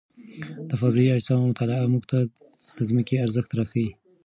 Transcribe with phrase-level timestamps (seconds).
[0.69, 2.19] د فضايي اجسامو مطالعه موږ ته
[2.75, 3.89] د ځمکې ارزښت راښيي.